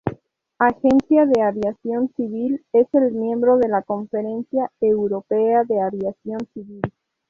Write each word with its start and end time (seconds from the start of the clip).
Agencia 0.57 1.27
de 1.27 1.43
aviación 1.43 2.09
civil 2.15 2.65
es 2.73 2.87
el 2.95 3.11
miembro 3.11 3.57
de 3.57 3.67
la 3.67 3.83
Conferencia 3.83 4.71
Europea 4.79 5.63
de 5.63 5.79
Aviación 5.79 6.39
Civil. 6.55 6.81